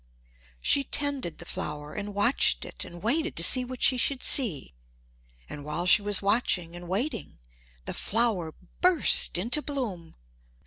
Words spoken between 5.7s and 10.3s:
she was watching and waiting, the flower burst into bloom.